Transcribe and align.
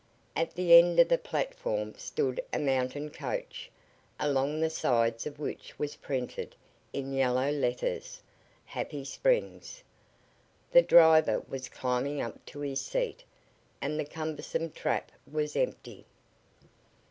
At 0.35 0.55
the 0.55 0.73
end 0.73 0.99
of 0.99 1.09
the 1.09 1.19
platform 1.19 1.93
stood 1.95 2.41
a 2.51 2.57
mountain 2.57 3.11
coach, 3.11 3.69
along 4.19 4.59
the 4.59 4.71
sides 4.71 5.27
of 5.27 5.37
which 5.37 5.77
was 5.77 5.95
printed 5.97 6.55
in 6.91 7.13
yellow 7.13 7.51
letters: 7.51 8.19
"Happy 8.65 9.05
Springs." 9.05 9.83
The 10.71 10.81
driver 10.81 11.41
was 11.47 11.69
climbing 11.69 12.19
up 12.19 12.43
to 12.47 12.61
his 12.61 12.81
seat 12.81 13.23
and 13.79 13.99
the 13.99 14.05
cumbersome 14.05 14.71
trap 14.71 15.11
was 15.31 15.55
empty. 15.55 16.07